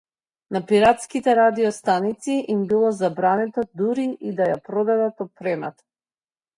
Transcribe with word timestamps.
На 0.55 0.61
пиратските 0.69 1.35
радио-станици 1.41 2.39
им 2.55 2.65
било 2.73 2.91
забрането 3.05 3.69
дури 3.83 4.09
и 4.19 4.35
да 4.43 4.51
ја 4.53 4.59
продадат 4.71 5.27
опремата. 5.31 5.89